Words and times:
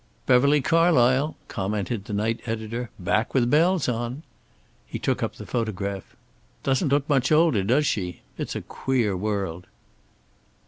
"Beverly 0.25 0.63
Carlysle," 0.63 1.35
commented 1.47 2.05
the 2.05 2.13
night 2.13 2.41
editor. 2.47 2.89
"Back 2.97 3.35
with 3.35 3.51
bells 3.51 3.87
on!" 3.87 4.23
He 4.87 4.97
took 4.97 5.21
up 5.21 5.35
the 5.35 5.45
photograph. 5.45 6.15
"Doesn't 6.63 6.89
look 6.91 7.07
much 7.07 7.31
older, 7.31 7.61
does 7.63 7.85
she? 7.85 8.21
It's 8.35 8.55
a 8.55 8.61
queer 8.63 9.15
world." 9.15 9.67